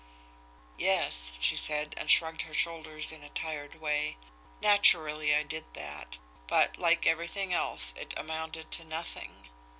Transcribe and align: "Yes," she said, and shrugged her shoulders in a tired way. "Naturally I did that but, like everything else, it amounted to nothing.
"Yes," 0.79 1.31
she 1.39 1.55
said, 1.55 1.93
and 1.95 2.09
shrugged 2.09 2.41
her 2.41 2.55
shoulders 2.55 3.11
in 3.11 3.21
a 3.21 3.29
tired 3.29 3.75
way. 3.75 4.17
"Naturally 4.59 5.35
I 5.35 5.43
did 5.43 5.65
that 5.75 6.17
but, 6.47 6.75
like 6.79 7.05
everything 7.05 7.53
else, 7.53 7.93
it 7.95 8.15
amounted 8.17 8.71
to 8.71 8.83
nothing. 8.83 9.47